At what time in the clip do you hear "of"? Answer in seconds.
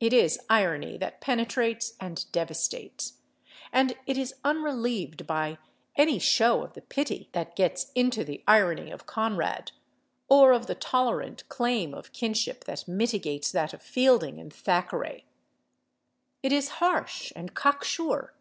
6.64-6.72, 8.90-9.06, 10.52-10.66, 11.94-12.10, 13.72-13.82